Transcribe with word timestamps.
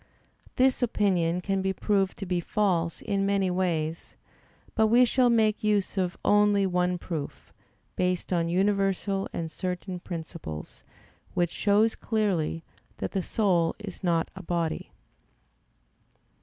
This 0.55 0.81
opinion 0.81 1.41
can 1.41 1.61
be 1.61 1.73
proved 1.73 2.17
to 2.17 2.25
be 2.25 2.39
false 2.39 3.03
in 3.03 3.23
many 3.23 3.51
ways; 3.51 4.15
but 4.73 4.87
we 4.87 5.05
shall 5.05 5.29
make 5.29 5.63
use 5.63 5.95
of 5.95 6.17
only 6.25 6.65
one 6.65 6.97
proof, 6.97 7.53
based 7.95 8.33
on 8.33 8.49
universal 8.49 9.29
and 9.31 9.51
certain 9.51 9.99
principles, 9.99 10.83
which 11.35 11.51
shows 11.51 11.93
clearly 11.93 12.63
that 12.97 13.11
the 13.11 13.21
soul 13.21 13.75
is 13.77 14.03
not 14.03 14.31
a 14.35 14.41
body. 14.41 14.89